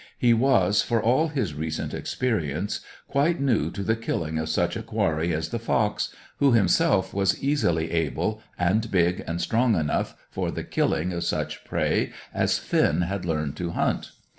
[0.17, 4.81] He was, for all his recent experience, quite new to the killing of such a
[4.81, 10.49] quarry as the fox, who himself was easily able, and big and strong enough for
[10.49, 14.09] the killing of such prey as Finn had learned to hunt.